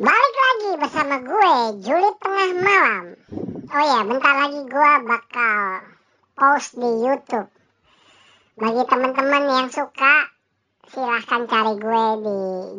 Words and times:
Balik 0.00 0.34
lagi 0.40 0.70
bersama 0.80 1.20
gue, 1.20 1.54
Julid 1.84 2.16
Tengah 2.24 2.56
Malam. 2.56 3.20
Oh 3.68 3.84
ya, 3.84 4.00
bentar 4.08 4.32
lagi 4.32 4.64
gue 4.64 4.92
bakal 5.04 5.60
post 6.32 6.72
di 6.80 6.88
YouTube. 7.04 7.52
Bagi 8.56 8.80
teman-teman 8.88 9.44
yang 9.44 9.68
suka, 9.68 10.32
silahkan 10.88 11.44
cari 11.44 11.76
gue 11.76 12.04
di 12.16 12.38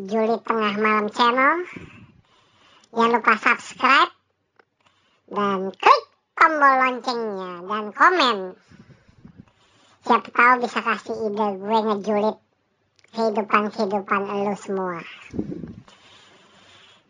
Julid 0.09 0.41
Tengah 0.41 0.73
Malam 0.81 1.13
channel. 1.13 1.61
Jangan 2.89 3.13
lupa 3.13 3.33
subscribe 3.37 4.11
dan 5.29 5.69
klik 5.77 6.03
tombol 6.33 6.73
loncengnya 6.73 7.51
dan 7.69 7.85
komen. 7.93 8.37
Siapa 10.09 10.29
tahu 10.33 10.53
bisa 10.65 10.81
kasih 10.81 11.29
ide 11.29 11.47
gue 11.61 11.77
ngejulit 11.85 12.37
kehidupan-kehidupan 13.13 14.21
lu 14.25 14.57
semua. 14.57 15.05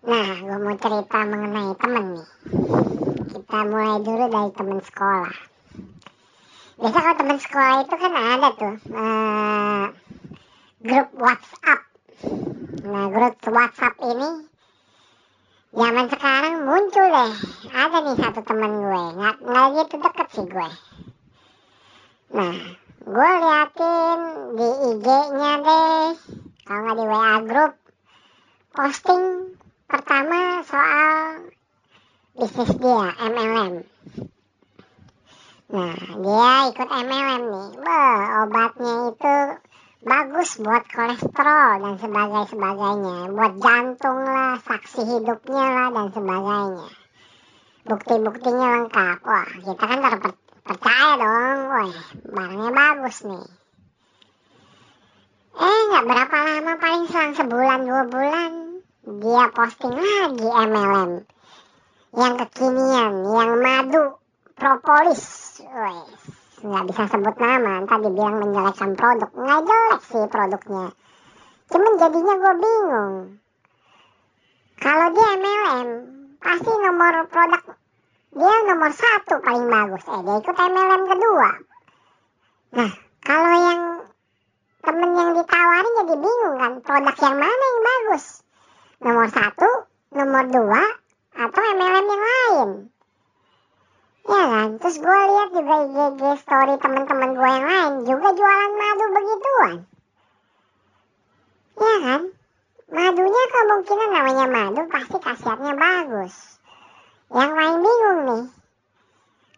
Nah, 0.01 0.33
gue 0.33 0.57
mau 0.65 0.73
cerita 0.81 1.29
mengenai 1.29 1.77
temen 1.77 2.05
nih. 2.17 2.29
Kita 3.37 3.57
mulai 3.69 4.01
dulu 4.01 4.25
dari 4.33 4.49
temen 4.49 4.79
sekolah. 4.81 5.35
Biasa 6.81 6.97
kalau 6.97 7.17
temen 7.21 7.37
sekolah 7.37 7.75
itu 7.85 7.95
kan 8.01 8.13
ada 8.17 8.49
tuh 8.57 8.75
uh, 8.97 9.85
grup 10.81 11.09
WhatsApp. 11.13 11.81
Nah, 12.81 13.05
grup 13.13 13.37
WhatsApp 13.45 13.93
ini 14.01 14.29
zaman 15.69 16.05
sekarang 16.09 16.55
muncul 16.65 17.05
deh. 17.05 17.33
Ada 17.69 17.97
nih 18.01 18.17
satu 18.17 18.41
temen 18.41 18.71
gue, 18.81 19.03
nggak 19.21 19.35
nggak 19.45 19.67
gitu 19.77 19.95
deket 20.01 20.27
sih 20.33 20.45
gue. 20.49 20.69
Nah, 22.41 22.57
gue 23.05 23.31
liatin 23.37 24.19
di 24.57 24.69
IG-nya 24.97 25.53
deh, 25.61 26.05
kalau 26.65 26.79
nggak 26.89 26.97
di 26.97 27.05
WA 27.05 27.35
grup, 27.45 27.73
posting 28.73 29.53
pertama 29.91 30.40
soal 30.67 31.49
bisnis 32.35 32.71
dia 32.79 33.07
MLM. 33.15 33.73
Nah, 35.71 35.99
dia 36.19 36.51
ikut 36.67 36.89
MLM 36.91 37.43
nih. 37.47 37.69
Wah, 37.79 38.19
obatnya 38.43 38.95
itu 39.15 39.37
bagus 40.03 40.49
buat 40.59 40.83
kolesterol 40.87 41.71
dan 41.79 41.95
sebagainya 41.95 42.47
sebagainya. 42.51 43.17
Buat 43.31 43.53
jantung 43.63 44.19
lah, 44.27 44.59
saksi 44.59 45.01
hidupnya 45.07 45.65
lah 45.71 45.87
dan 45.95 46.07
sebagainya. 46.11 46.87
Bukti-buktinya 47.87 48.67
lengkap. 48.79 49.17
Wah, 49.23 49.49
kita 49.63 49.83
kan 49.87 49.99
ter 50.03 50.33
percaya 50.61 51.11
dong. 51.19 51.59
Wah, 51.71 51.93
barangnya 52.35 52.69
bagus 52.75 53.17
nih. 53.27 53.47
Eh, 55.51 55.79
nggak 55.91 56.07
berapa 56.07 56.37
lama 56.47 56.73
paling 56.79 57.05
selang 57.11 57.35
sebulan 57.35 57.79
dua 57.83 58.03
bulan 58.07 58.70
dia 59.01 59.49
posting 59.49 59.97
lagi 59.97 60.45
MLM 60.45 61.11
yang 62.11 62.33
kekinian, 62.37 63.13
yang 63.25 63.51
madu, 63.57 64.21
propolis, 64.53 65.57
wes 65.65 66.41
nggak 66.61 66.85
bisa 66.93 67.09
sebut 67.09 67.35
nama, 67.41 67.81
ntar 67.81 67.97
dibilang 68.05 68.37
menjelekkan 68.37 68.93
produk, 68.93 69.31
nggak 69.33 69.61
jelek 69.65 70.01
sih 70.05 70.25
produknya, 70.29 70.93
cuman 71.73 71.93
jadinya 71.97 72.33
gue 72.37 72.53
bingung, 72.61 73.15
kalau 74.77 75.07
dia 75.09 75.29
MLM 75.41 75.89
pasti 76.37 76.69
nomor 76.69 77.25
produk 77.33 77.63
dia 78.31 78.55
nomor 78.69 78.91
satu 78.93 79.41
paling 79.41 79.65
bagus, 79.65 80.05
eh 80.05 80.21
dia 80.21 80.35
ikut 80.37 80.57
MLM 80.61 81.03
kedua, 81.09 81.49
nah 82.77 82.91
kalau 83.25 83.53
yang 83.57 83.81
temen 84.85 85.09
yang 85.17 85.31
ditawarin 85.33 85.93
jadi 86.05 86.15
bingung 86.21 86.55
kan, 86.61 86.71
produk 86.85 87.15
yang 87.25 87.37
mana 87.41 87.63
yang 87.65 87.81
bagus, 87.81 88.40
nomor 89.01 89.27
satu, 89.33 89.69
nomor 90.13 90.45
dua, 90.53 90.83
atau 91.33 91.61
MLM 91.73 92.05
yang 92.05 92.23
lain. 92.23 92.69
Ya 94.21 94.43
kan, 94.45 94.69
terus 94.77 95.01
gue 95.01 95.19
lihat 95.25 95.49
juga 95.57 95.75
IG 95.89 96.21
story 96.45 96.77
teman-teman 96.77 97.33
gue 97.33 97.49
yang 97.49 97.65
lain 97.65 97.93
juga 98.05 98.27
jualan 98.37 98.71
madu 98.77 99.05
begituan. 99.09 99.75
Ya 101.81 101.95
kan, 102.05 102.21
madunya 102.93 103.43
kemungkinan 103.49 104.09
namanya 104.13 104.45
madu 104.45 104.81
pasti 104.93 105.17
khasiatnya 105.17 105.73
bagus. 105.73 106.33
Yang 107.33 107.51
lain 107.57 107.77
bingung 107.81 108.21
nih, 108.29 108.45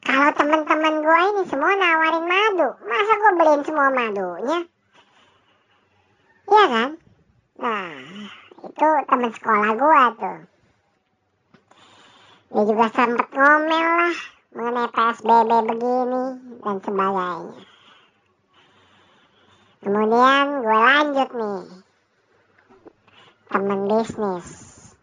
kalau 0.07 0.29
teman-teman 0.31 0.95
gue 1.03 1.19
ini 1.35 1.43
semua 1.51 1.73
nawarin 1.75 2.25
madu, 2.31 2.69
masa 2.87 3.13
gue 3.19 3.33
beliin 3.35 3.63
semua 3.67 3.87
madunya? 3.91 4.59
Ya 6.47 6.63
kan? 6.71 6.89
Nah, 7.59 7.91
itu 8.63 8.87
teman 9.11 9.31
sekolah 9.35 9.71
gua 9.75 10.03
tuh. 10.15 10.39
Dia 12.53 12.63
juga 12.69 12.87
sempat 12.93 13.27
ngomel 13.33 13.87
lah 13.97 14.17
mengenai 14.53 14.89
PSBB 14.93 15.51
begini 15.73 16.23
dan 16.61 16.77
sebagainya. 16.85 17.65
Kemudian 19.83 20.45
gue 20.63 20.79
lanjut 20.79 21.29
nih. 21.33 21.63
Teman 23.51 23.79
bisnis. 23.89 24.47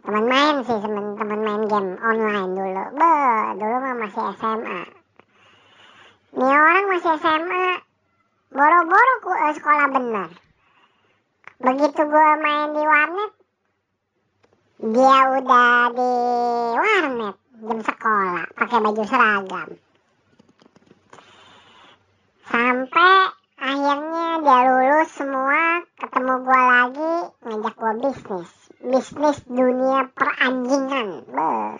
Teman 0.01 0.25
main 0.25 0.57
sih 0.65 0.79
teman 0.81 1.19
teman 1.21 1.41
main 1.45 1.63
game 1.69 1.93
online 2.01 2.53
dulu. 2.57 2.85
Be 2.97 3.15
dulu 3.61 3.77
mah 3.83 3.95
masih 3.99 4.25
SMA 4.41 5.01
nih 6.31 6.47
orang 6.47 6.87
masih 6.87 7.15
SMA 7.19 7.83
boro-boro 8.55 9.15
sekolah 9.51 9.89
bener. 9.91 10.31
Begitu 11.59 12.01
gue 12.07 12.29
main 12.39 12.71
di 12.71 12.83
warnet 12.87 13.33
dia 14.81 15.19
udah 15.37 15.93
di 15.93 16.13
warnet 16.73 17.37
jam 17.61 17.79
sekolah 17.85 18.49
pakai 18.57 18.79
baju 18.81 19.03
seragam. 19.05 19.69
Sampai 22.49 23.17
akhirnya 23.61 24.29
dia 24.41 24.59
lulus 24.65 25.11
semua 25.13 25.85
ketemu 26.01 26.35
gua 26.49 26.63
lagi 26.65 27.13
ngajak 27.45 27.75
gua 27.77 27.93
bisnis. 28.01 28.51
Bisnis 28.81 29.39
dunia 29.45 30.09
peranjingan 30.17 31.29
Beuh. 31.29 31.77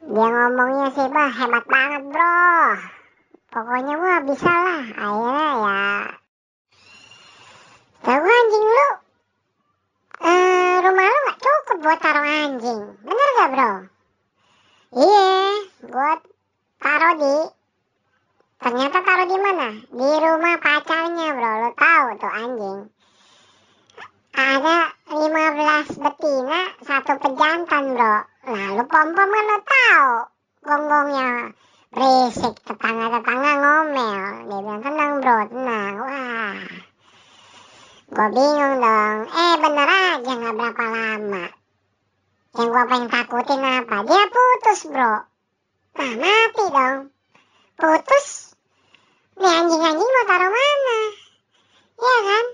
dia 0.00 0.28
ngomongnya 0.28 0.86
sih 0.92 1.08
bah 1.08 1.32
hebat 1.32 1.64
banget 1.64 2.02
bro. 2.12 2.52
Pokoknya 3.50 3.94
wah 3.96 4.20
bisa 4.22 4.52
lah 4.52 4.84
akhirnya 4.94 5.24
ya 5.64 6.20
tahu 8.00 8.24
anjing 8.24 8.64
lu 8.64 8.88
uh, 10.24 10.74
rumah 10.80 11.04
lu 11.04 11.18
gak 11.28 11.38
cukup 11.40 11.76
buat 11.84 11.89
taruh 12.00 12.24
anjing. 12.24 12.80
Bener 13.04 13.28
gak 13.36 13.48
bro? 13.52 13.72
Iya, 14.90 15.30
buat 15.86 16.20
taruh 16.80 17.14
di 17.20 17.36
ternyata 18.60 18.98
taruh 19.04 19.28
di 19.28 19.38
mana? 19.38 19.68
Di 19.84 20.10
rumah 20.18 20.56
pacarnya 20.58 21.28
bro. 21.36 21.52
Lo 21.60 21.70
tahu 21.76 22.06
tuh 22.16 22.32
anjing. 22.32 22.80
Ada 24.30 24.76
15 25.12 26.00
betina, 26.00 26.60
satu 26.80 27.12
pejantan 27.20 27.84
bro. 27.94 28.16
Lalu 28.48 28.82
pom-pom 28.88 29.28
kan 29.28 29.44
lo 29.44 29.58
tahu. 29.60 30.10
Gonggongnya 30.60 31.52
berisik, 31.92 32.54
tetangga-tetangga 32.64 33.52
ngomel. 33.60 34.22
Dia 34.48 34.58
bilang 34.64 34.80
tenang 34.80 35.12
bro, 35.20 35.38
tenang. 35.52 35.94
Wah, 36.00 36.60
Gue 38.10 38.28
bingung 38.34 38.82
dong. 38.82 39.18
Eh 39.30 39.54
bener 39.62 39.86
aja 39.86 40.32
gak 40.34 40.54
berapa 40.58 40.84
lama. 40.90 41.59
Yang 42.50 42.68
gue 42.74 42.84
pengen 42.90 43.10
takutin 43.14 43.62
apa? 43.62 43.96
Dia 44.10 44.24
putus 44.26 44.80
bro. 44.90 45.14
Nah 45.94 46.12
mati 46.18 46.64
dong. 46.74 46.98
Putus? 47.78 48.26
Nih 49.38 49.52
anjing-anjing 49.54 50.10
mau 50.10 50.26
taruh 50.26 50.50
mana? 50.50 51.00
Iya 51.94 52.16
kan? 52.26 52.44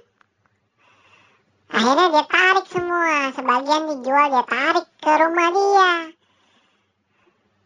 Akhirnya 1.67 2.06
dia 2.12 2.25
tarik 2.29 2.67
semua. 2.69 3.17
Sebagian 3.33 3.82
dijual 3.88 4.26
dia 4.37 4.44
tarik 4.44 4.87
ke 5.00 5.12
rumah 5.17 5.49
dia. 5.56 5.93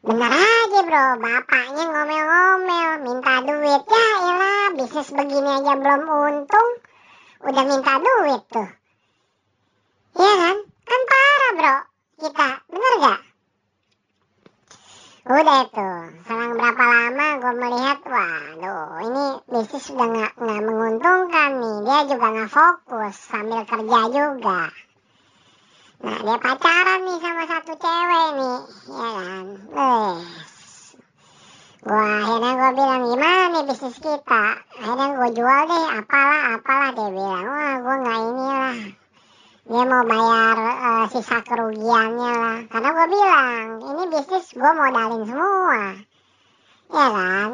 Bener 0.01 0.33
aja 0.33 0.81
bro, 0.87 1.07
bapaknya 1.21 1.85
ngomel-ngomel, 1.93 2.91
minta 3.05 3.35
duit. 3.45 3.83
Ya 3.85 4.07
ilah, 4.23 4.67
bisnis 4.79 5.13
begini 5.13 5.51
aja 5.61 5.73
belum 5.77 6.03
untung 6.09 6.71
udah 7.43 7.65
minta 7.67 7.95
duit 7.99 8.43
tuh. 8.55 8.71
Iya 10.15 10.35
kan? 10.39 10.57
Kan 10.63 11.01
parah 11.11 11.53
bro 11.59 11.90
kita, 12.21 12.49
bener 12.69 12.95
gak? 13.01 13.21
Udah 15.31 15.59
itu, 15.69 15.91
selang 16.29 16.53
berapa 16.57 16.85
lama 16.85 17.27
gue 17.41 17.55
melihat, 17.57 17.99
waduh 18.05 18.89
ini 19.05 19.27
bisnis 19.49 19.89
udah 19.93 20.09
gak, 20.13 20.33
gak 20.37 20.61
menguntungkan 20.65 21.51
nih. 21.61 21.77
Dia 21.89 21.99
juga 22.09 22.27
gak 22.37 22.53
fokus 22.53 23.15
sambil 23.17 23.65
kerja 23.65 24.01
juga. 24.13 24.69
Nah 26.01 26.19
dia 26.25 26.37
pacaran 26.41 27.01
nih 27.05 27.19
sama 27.21 27.45
satu 27.45 27.73
cewek 27.77 28.29
nih, 28.41 28.59
ya 28.89 29.09
kan? 29.13 29.47
Wes. 29.69 30.29
Gua 31.81 32.09
akhirnya 32.25 32.51
gue 32.57 32.71
bilang 32.77 33.03
gimana 33.09 33.45
nih 33.53 33.65
bisnis 33.69 33.97
kita. 34.01 34.45
Akhirnya 34.81 35.07
gue 35.17 35.29
jual 35.37 35.61
deh, 35.69 35.87
apalah 36.01 36.41
apalah 36.57 36.91
dia 36.97 37.09
bilang. 37.13 37.45
Wah 37.45 37.75
gue 37.81 37.97
nggak 38.01 38.21
inilah. 38.33 38.77
Dia 39.71 39.87
mau 39.87 40.03
bayar 40.03 40.59
uh, 40.59 41.07
sisa 41.15 41.47
kerugiannya 41.47 42.33
lah. 42.43 42.59
Karena 42.67 42.89
gue 42.91 43.07
bilang 43.07 43.67
ini 43.79 44.03
bisnis 44.11 44.51
gue 44.51 44.67
modalin 44.75 45.23
semua. 45.23 45.95
Ya 46.91 47.07
kan? 47.15 47.51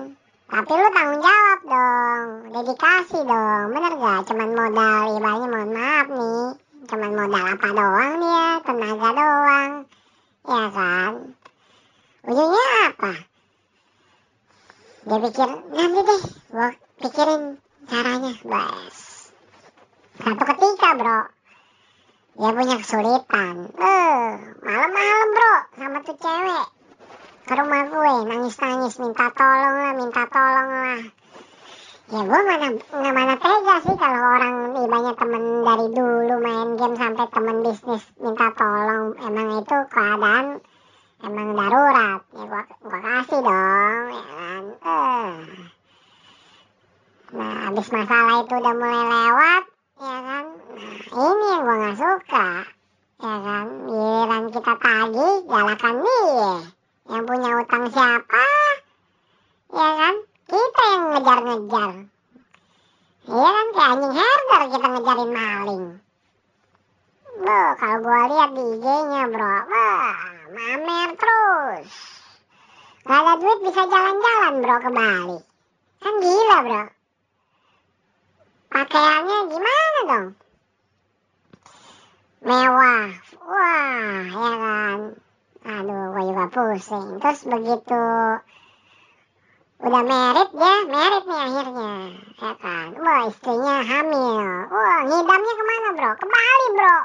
Tapi 0.49 0.73
lu 0.81 0.89
tanggung 0.97 1.21
jawab 1.21 1.61
dong. 1.69 2.27
Dedikasi 2.57 3.21
dong. 3.21 3.65
Bener 3.69 3.93
gak? 4.01 4.21
Cuman 4.33 4.49
modal 4.57 5.01
ibaratnya 5.13 5.47
mohon 5.53 5.71
maaf 5.77 6.07
nih. 6.09 6.45
Cuman 6.89 7.11
modal 7.13 7.45
apa 7.53 7.69
doang 7.69 8.13
dia? 8.25 8.49
Tenaga 8.65 9.09
doang. 9.13 9.71
Ya 10.49 10.63
kan? 10.73 11.13
Ujungnya 12.25 12.67
apa? 12.97 13.13
Dia 15.05 15.17
pikir 15.21 15.49
nanti 15.53 16.01
deh 16.01 16.23
gue 16.49 16.69
pikirin 17.05 17.43
caranya. 17.93 18.33
Bos 18.41 19.07
satu 20.17 20.43
ketika 20.49 20.97
bro 20.97 21.36
dia 22.37 22.51
punya 22.53 22.77
kesulitan. 22.85 23.55
Eh 23.81 24.29
malam-malam 24.61 25.29
bro 25.33 25.55
sama 25.81 25.99
tuh 26.05 26.17
cewek. 26.21 26.67
Ke 27.47 27.53
rumah 27.57 27.83
gue 27.89 28.15
nangis-nangis 28.29 28.95
minta 29.01 29.27
tolong 29.33 29.77
lah 29.81 29.93
minta 29.97 30.23
tolong 30.29 30.71
lah 30.71 31.01
ya 32.07 32.23
gue 32.23 32.41
mana 32.47 32.71
nggak 32.71 33.15
mana 33.19 33.35
tega 33.35 33.77
sih 33.83 33.97
kalau 33.99 34.23
orang 34.39 34.79
ibanya 34.79 35.13
temen 35.19 35.67
dari 35.67 35.87
dulu 35.91 36.35
main 36.39 36.79
game 36.79 36.95
sampai 36.95 37.27
temen 37.35 37.67
bisnis 37.67 38.05
minta 38.23 38.55
tolong. 38.55 39.19
Emang 39.27 39.59
itu 39.59 39.77
keadaan 39.91 40.63
emang 41.27 41.49
darurat. 41.59 42.21
Ya 42.31 42.45
gua 42.47 42.63
gua 42.87 42.99
kasih 43.03 43.41
dong 43.43 44.05
ya 44.15 44.23
kan? 44.23 44.65
Eh. 44.87 45.31
Nah 47.35 47.55
habis 47.67 47.89
masalah 47.91 48.37
itu 48.47 48.55
udah 48.55 48.75
mulai 48.79 49.03
lewat 49.11 49.65
ya 49.67 49.76
ini 51.17 51.47
yang 51.49 51.63
gua 51.65 51.77
nggak 51.81 51.97
suka 51.97 52.49
ya 53.17 53.35
kan 53.41 53.67
giliran 53.89 54.45
kita 54.53 54.73
tagih 54.77 55.35
galakan 55.49 55.95
dia 56.05 56.53
yang 57.09 57.25
punya 57.25 57.51
utang 57.65 57.85
siapa 57.89 58.47
ya 59.73 59.89
kan 59.97 60.15
kita 60.45 60.83
yang 60.93 61.05
ngejar-ngejar 61.17 61.93
iya 63.27 63.49
kan 63.49 63.67
kayak 63.73 63.91
anjing 63.97 64.15
herder 64.15 64.63
kita 64.69 64.87
ngejarin 64.93 65.31
maling 65.33 65.87
Loh, 67.37 67.71
kalau 67.77 68.01
gua 68.01 68.33
lihat 68.33 68.51
di 68.57 68.65
IG-nya, 68.65 69.29
bro, 69.29 69.57
wah, 69.69 70.17
mamer 70.57 71.11
terus. 71.21 71.89
Gak 73.05 73.13
ada 73.13 73.37
duit 73.37 73.59
bisa 73.61 73.83
jalan-jalan, 73.85 74.55
bro, 74.65 74.77
ke 74.81 74.91
Bali. 74.97 75.39
Kan 76.01 76.15
gila, 76.25 76.59
bro. 76.65 76.83
Pakaiannya 78.73 79.39
gimana 79.53 80.01
dong? 80.09 80.29
Mewah. 82.47 83.11
Wah, 83.43 84.23
ya 84.23 84.51
kan. 84.55 84.99
Aduh, 85.67 86.03
gua 86.15 86.23
juga 86.31 86.47
pusing. 86.55 87.19
Terus 87.19 87.43
begitu 87.43 88.07
udah 89.83 90.03
merit 90.07 90.51
ya, 90.55 90.75
merit 90.87 91.25
nih 91.27 91.41
akhirnya. 91.43 91.95
Ya 92.39 92.53
kan. 92.55 92.87
Wah, 93.03 93.23
istrinya 93.27 93.83
hamil. 93.83 94.47
Wah, 94.71 95.01
ngidamnya 95.11 95.53
ke 95.59 95.65
mana, 95.67 95.89
bro? 95.99 96.11
Ke 96.15 96.27
Bali, 96.31 96.67
bro. 96.71 96.97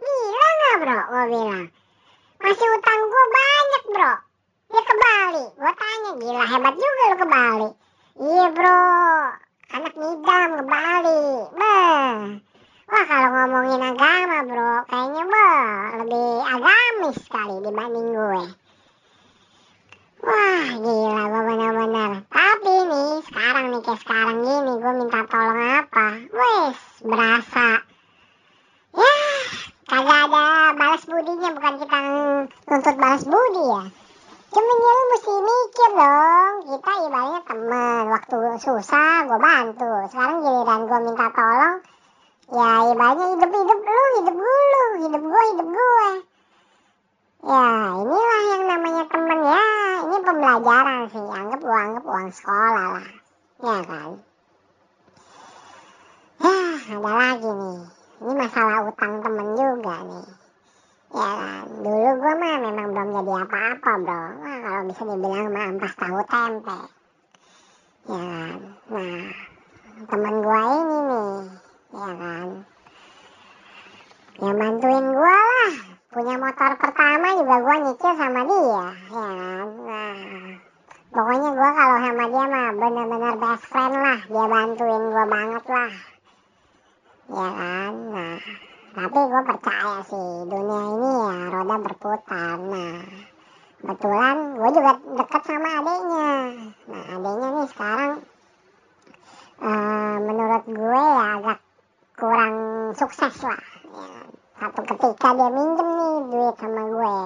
Gila 0.00 0.48
nggak 0.48 0.76
bro, 0.80 0.98
gue 1.12 1.24
bilang. 1.28 1.66
Masih 2.40 2.68
utang 2.72 3.00
gue 3.04 3.24
banyak 3.36 3.82
bro. 3.84 4.12
Dia 4.72 4.80
ke 4.80 4.94
Bali. 4.96 5.44
Gue 5.60 5.72
tanya, 5.76 6.10
gila 6.24 6.44
hebat 6.48 6.74
juga 6.80 7.04
lo 7.04 7.16
ke 7.20 7.26
Bali. 7.28 7.68
Iya 8.16 8.46
bro, 8.56 8.80
anak 9.76 9.92
ngidam 9.92 10.48
ke 10.56 10.64
Bali. 10.64 11.20
Bah. 11.52 12.48
Kalau 13.10 13.28
ngomongin 13.34 13.82
agama 13.82 14.38
bro, 14.46 14.86
kayaknya 14.86 15.24
bah, 15.26 15.66
lebih 15.98 16.30
agamis 16.46 17.16
sekali 17.26 17.56
dibanding 17.58 18.08
gue. 18.14 18.42
Wah 20.22 20.66
gila 20.78 21.22
gue 21.26 21.42
bener-bener. 21.50 22.12
Tapi 22.30 22.74
nih 22.86 23.10
sekarang 23.26 23.66
nih 23.74 23.80
kayak 23.82 24.00
sekarang 24.06 24.38
gini 24.46 24.72
gue 24.78 24.92
minta 24.94 25.20
tolong 25.26 25.58
apa. 25.58 26.06
Wes 26.30 26.78
berasa. 27.02 27.82
Ya 28.94 29.14
kagak 29.90 30.30
ada 30.30 30.70
balas 30.78 31.02
budinya 31.02 31.50
bukan 31.50 31.74
kita 31.82 31.98
nuntut 32.70 32.94
balas 32.94 33.26
budi 33.26 33.64
ya 33.74 33.82
cuman 34.50 34.76
ya 34.82 34.92
lu 34.94 35.04
mesti 35.10 35.34
mikir 35.46 35.90
dong 35.98 36.54
kita 36.62 36.92
ibaratnya 37.10 37.40
temen 37.42 38.02
waktu 38.14 38.38
susah 38.62 39.14
gue 39.26 39.38
bantu 39.42 39.90
sekarang 40.14 40.46
giliran 40.46 40.80
gue 40.86 40.98
minta 41.10 41.26
tolong 41.34 41.76
ya 42.50 42.70
ibaratnya 42.90 43.26
hidup 43.30 43.50
hidup 43.54 43.78
lu 43.78 44.02
hidup 44.18 44.34
dulu 44.34 44.82
hidup 45.06 45.22
gue 45.22 45.42
hidup 45.54 45.68
gue 45.70 46.10
ya 47.40 47.66
inilah 47.94 48.42
yang 48.52 48.64
namanya 48.68 49.04
temen. 49.08 49.40
Ya 49.48 49.64
ini 50.04 50.16
pembelajaran 50.20 51.00
sih. 51.08 51.24
Anggap 51.24 51.60
gue 51.64 51.78
anggap 51.78 52.04
uang 52.04 52.28
sekolah 52.36 52.86
lah. 53.00 53.10
Ya 53.64 53.76
kan? 53.80 54.10
Ya 56.40 56.56
ada 56.90 57.10
lagi 57.16 57.48
nih. 57.48 57.80
Ini 58.20 58.32
masalah 58.36 58.78
utang 58.92 59.24
temen 59.24 59.48
juga 59.56 59.96
nih. 60.04 60.28
Ya 61.16 61.30
kan? 61.32 61.64
Dulu 61.80 62.10
gue 62.18 62.32
mah 62.36 62.56
memang 62.60 62.86
belum 62.92 63.08
jadi 63.14 63.32
apa-apa 63.46 63.90
bro. 64.04 64.20
Wah 64.36 64.58
kalau 64.60 64.82
bisa 64.84 65.02
dibilang 65.08 65.48
mah 65.48 65.64
ampas 65.70 65.94
tahu 65.96 66.20
tempe. 66.28 66.78
Ya 68.04 68.20
kan? 68.20 68.58
Nah 68.90 69.24
temen 70.10 70.34
gue 70.44 70.60
ini 70.60 70.98
nih 71.08 71.30
ya 71.90 72.10
kan 72.14 72.48
yang 74.50 74.58
bantuin 74.58 75.06
gue 75.14 75.38
lah. 75.46 75.72
Punya 76.10 76.34
motor 76.42 76.74
pertama 76.74 77.38
juga 77.38 77.56
gue 77.62 77.76
nyicil 77.86 78.12
sama 78.18 78.42
dia 78.42 78.66
ya 78.66 78.86
kan? 79.14 79.66
Nah 79.86 80.18
pokoknya 81.14 81.50
gue 81.54 81.70
kalau 81.78 81.98
sama 82.02 82.24
dia 82.26 82.44
mah 82.50 82.68
bener-bener 82.74 83.34
best 83.38 83.64
friend 83.70 83.94
lah. 83.94 84.18
Dia 84.26 84.44
bantuin 84.50 85.02
gue 85.06 85.24
banget 85.30 85.64
lah. 85.70 85.92
Ya 87.30 87.48
kan? 87.54 87.92
Nah 88.10 88.38
tapi 88.90 89.18
gue 89.22 89.42
percaya 89.46 90.02
sih 90.02 90.30
dunia 90.50 90.82
ini 90.98 91.10
ya 91.14 91.36
roda 91.54 91.76
berputar. 91.78 92.58
Nah 92.58 92.98
kebetulan 93.78 94.36
gue 94.58 94.70
juga 94.74 94.92
deket 94.98 95.42
sama 95.46 95.68
adiknya 95.80 96.32
nah 96.84 97.02
adiknya 97.16 97.48
nih 97.48 97.68
sekarang 97.72 98.12
uh, 99.64 100.16
menurut 100.20 100.64
gue 100.68 101.00
ya 101.16 101.26
agak 101.40 101.58
kurang 102.20 102.56
sukses 102.92 103.34
lah. 103.40 103.56
ya. 103.56 103.79
Satu 104.60 104.84
ketika 104.84 105.28
dia 105.32 105.48
minjem 105.48 105.88
nih 105.88 106.16
duit 106.28 106.56
sama 106.60 106.82
gue. 106.84 107.16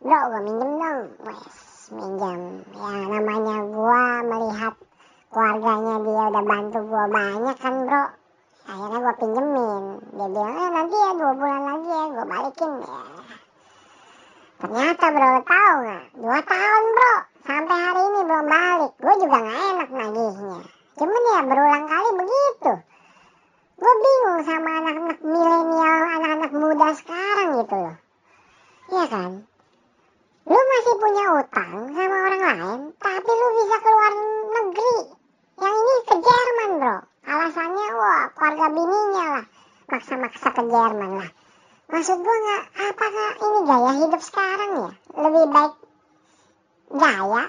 Bro 0.00 0.20
gue 0.32 0.40
minjem 0.48 0.70
dong. 0.80 1.00
Wes 1.20 1.56
minjem. 1.92 2.40
Ya 2.72 2.92
namanya 3.12 3.56
gue 3.68 4.04
melihat 4.32 4.74
keluarganya 5.28 5.94
dia 6.00 6.22
udah 6.32 6.44
bantu 6.48 6.78
gue 6.80 7.04
banyak 7.12 7.56
kan 7.60 7.74
bro. 7.84 8.04
Akhirnya 8.64 8.98
gue 9.04 9.14
pinjemin. 9.20 9.84
Dia 10.16 10.26
bilang 10.32 10.56
eh 10.56 10.70
nanti 10.72 10.96
ya 10.96 11.10
dua 11.12 11.32
bulan 11.36 11.62
lagi 11.68 11.88
ya 11.92 12.04
gue 12.08 12.24
balikin 12.24 12.72
ya. 12.80 13.02
Ternyata 14.64 15.04
bro 15.12 15.28
lo 15.28 15.40
tau 15.44 15.72
nggak? 15.84 16.04
Dua 16.24 16.38
tahun 16.40 16.84
bro. 16.96 17.14
Sampai 17.44 17.76
hari 17.76 18.00
ini 18.00 18.20
belum 18.24 18.46
balik. 18.48 18.92
Gue 18.96 19.14
juga 19.20 19.38
nggak 19.44 19.60
enak 19.76 19.88
nagihnya. 19.92 20.60
Cuman 20.96 21.22
ya 21.36 21.40
berulang 21.52 21.84
kali 21.84 22.10
begitu. 22.16 22.72
Gue 23.74 23.94
bingung 24.00 24.40
sama 24.48 24.70
anak-anak 24.80 25.18
milenial 25.20 26.00
anak-anak 26.14 26.52
muda 26.54 26.88
sekarang 26.94 27.48
gitu 27.60 27.76
loh 27.76 27.96
iya 28.96 29.04
kan 29.12 29.30
lu 30.44 30.60
masih 30.60 30.94
punya 31.00 31.24
utang 31.42 31.72
sama 31.92 32.16
orang 32.24 32.42
lain 32.48 32.80
tapi 32.96 33.30
lu 33.32 33.46
bisa 33.60 33.76
keluar 33.84 34.12
negeri 34.56 34.96
yang 35.60 35.74
ini 35.76 35.94
ke 36.08 36.16
Jerman 36.16 36.70
bro 36.80 36.96
alasannya 37.28 37.86
wah 37.92 38.24
keluarga 38.32 38.66
bininya 38.72 39.24
lah 39.36 39.44
maksa-maksa 39.92 40.48
ke 40.48 40.62
Jerman 40.74 41.10
lah. 41.22 41.30
Maksud 41.86 42.18
gue 42.18 42.36
nggak 42.42 42.62
apakah 42.90 43.30
ini 43.38 43.58
gaya 43.62 43.92
hidup 44.02 44.22
sekarang 44.26 44.70
ya? 44.74 44.90
Lebih 45.14 45.44
baik 45.54 45.74
gaya 46.90 47.44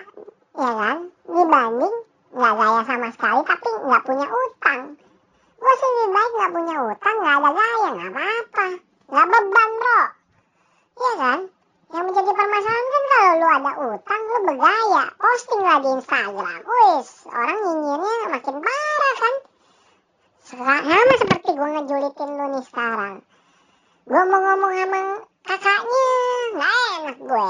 ya 0.53 0.71
kan? 0.77 0.97
Dibanding 1.25 1.95
nggak 2.37 2.53
gaya 2.53 2.81
sama 2.85 3.09
sekali 3.17 3.41
tapi 3.49 3.69
nggak 3.81 4.03
punya 4.05 4.27
utang. 4.29 4.81
Gue 5.57 5.73
sih 5.73 5.89
lebih 5.89 6.09
baik 6.13 6.31
nggak 6.37 6.53
punya 6.53 6.75
utang 6.85 7.15
nggak 7.17 7.37
ada 7.41 7.49
gaya 7.49 7.87
nggak 7.97 8.11
apa-apa. 8.13 8.67
Nggak 9.09 9.27
beban 9.33 9.69
bro. 9.81 10.01
Ya 10.95 11.11
kan? 11.17 11.39
Yang 11.85 12.03
menjadi 12.05 12.31
permasalahan 12.37 12.85
kan 12.93 13.03
kalau 13.09 13.33
lu 13.33 13.47
ada 13.49 13.71
utang 13.89 14.21
lu 14.21 14.37
bergaya. 14.45 15.03
Posting 15.17 15.61
lah 15.65 15.77
di 15.81 15.89
Instagram. 15.97 16.59
Wis 16.61 17.07
orang 17.25 17.57
nyinyirnya 17.57 18.15
makin 18.37 18.55
parah 18.61 19.15
kan 19.17 19.35
sama 20.45 21.13
seperti 21.17 21.57
gue 21.57 21.69
ngejulitin 21.73 22.29
lu 22.37 22.45
nih 22.53 22.63
sekarang 22.69 23.25
gue 24.05 24.23
mau 24.29 24.37
ngomong 24.45 24.73
sama 24.77 25.01
kakaknya 25.41 26.05
nggak 26.53 26.73
enak 26.93 27.17
gue 27.17 27.49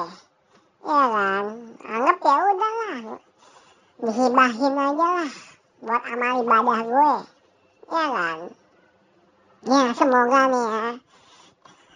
ya 0.87 1.03
kan 1.11 1.45
anggap 1.83 2.17
ya 2.23 2.35
udahlah 2.39 2.99
dihibahin 3.99 4.75
aja 4.79 5.07
lah 5.11 5.31
buat 5.83 6.03
amal 6.07 6.33
ibadah 6.47 6.81
gue 6.87 7.13
ya 7.91 8.05
kan 8.15 8.39
Ya, 9.65 9.97
semoga 9.97 10.45
nih 10.45 10.65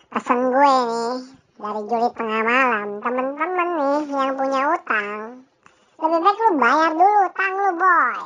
Pesan 0.10 0.40
gue 0.50 0.76
nih 0.90 1.16
dari 1.60 1.82
Juli 1.86 2.10
tengah 2.18 2.42
malam. 2.42 2.88
Temen-temen 3.04 3.70
nih 3.78 4.00
yang 4.10 4.32
punya 4.34 4.62
utang. 4.74 5.46
Lebih 6.00 6.20
baik 6.24 6.40
lu 6.40 6.52
bayar 6.58 6.92
dulu 6.96 7.20
utang 7.28 7.54
lu 7.60 7.72
boy. 7.76 8.22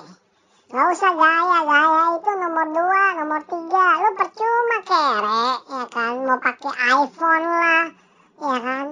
Gak 0.74 0.90
usah 0.90 1.12
gaya-gaya 1.14 2.18
itu 2.18 2.32
nomor 2.34 2.66
dua, 2.74 3.04
nomor 3.22 3.42
tiga. 3.46 3.86
Lu 4.02 4.10
percuma 4.18 4.78
kere, 4.86 5.46
ya 5.70 5.84
kan. 5.90 6.14
Mau 6.26 6.38
pakai 6.42 6.74
iPhone 6.98 7.46
lah, 7.46 7.86
ya 8.42 8.58
kan. 8.58 8.88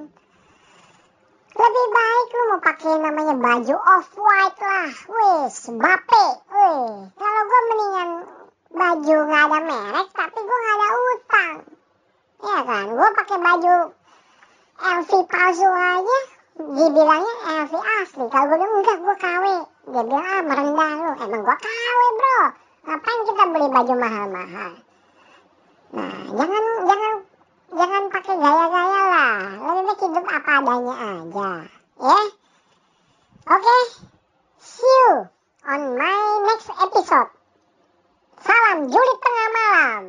Lebih 1.51 1.86
baik 1.94 2.28
lu 2.32 2.44
mau 2.48 2.60
pakai 2.62 2.94
namanya 3.01 3.36
baju 3.38 3.75
off 3.75 4.08
white 4.13 4.62
lah. 4.62 4.90
Wis, 5.10 5.56
bape. 5.74 6.25
Kalau 7.18 7.42
gue 7.50 7.62
mendingan 7.70 8.10
baju 8.72 9.16
nggak 9.28 9.46
ada 9.51 9.60
merek 9.68 10.08
tapi 10.16 10.40
gue 10.42 10.58
nggak 10.63 10.78
ada. 10.80 10.81
Iya 12.42 12.60
kan? 12.66 12.86
Gue 12.90 13.10
pakai 13.14 13.38
baju 13.38 13.76
LV 14.82 15.12
palsu 15.30 15.70
aja. 15.70 16.20
Dibilangnya 16.62 17.36
LV 17.66 17.74
asli. 18.02 18.26
Kalau 18.34 18.46
gue 18.50 18.58
bilang 18.58 18.74
enggak 18.82 18.98
gue 18.98 19.16
KW 19.22 19.46
dia 19.94 20.04
bilang 20.06 20.26
ah 20.26 20.42
merendah 20.42 20.92
lu. 20.98 21.12
Emang 21.22 21.42
gue 21.46 21.58
KW 21.62 22.00
bro. 22.18 22.40
Ngapain 22.82 23.20
kita 23.30 23.44
beli 23.54 23.68
baju 23.70 23.94
mahal-mahal? 23.94 24.72
Nah 25.94 26.18
jangan 26.34 26.64
jangan 26.90 27.14
jangan 27.78 28.04
pakai 28.10 28.36
gaya-gaya 28.42 29.02
lah. 29.06 29.34
Lebih 29.62 29.84
baik 29.86 30.00
hidup 30.02 30.26
apa 30.26 30.52
adanya 30.62 30.96
aja. 30.98 31.50
Ya? 32.02 32.10
Yeah? 32.10 32.26
oke? 33.54 33.62
Okay. 33.62 33.82
see 34.62 34.86
you 34.86 35.30
on 35.66 35.82
my 35.94 36.22
next 36.50 36.70
episode. 36.74 37.30
Salam 38.42 38.90
juli 38.90 39.14
tengah 39.22 39.50
malam. 39.54 40.04